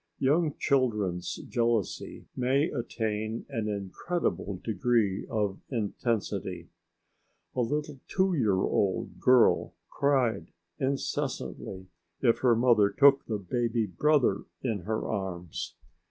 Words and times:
Young 0.17 0.55
children's 0.57 1.35
jealousy 1.47 2.25
may 2.35 2.71
attain 2.71 3.45
an 3.49 3.69
incredible 3.69 4.57
degree 4.63 5.27
of 5.27 5.59
intensity. 5.69 6.69
A 7.55 7.61
little 7.61 7.99
two 8.07 8.33
year 8.33 8.59
old 8.61 9.19
girl 9.19 9.75
cried 9.91 10.49
incessantly 10.79 11.85
if 12.19 12.39
her 12.39 12.55
mother 12.55 12.89
took 12.89 13.25
the 13.27 13.37
baby 13.37 13.85
brother 13.85 14.45
in 14.63 14.79
her 14.85 15.07
arms. 15.07 15.75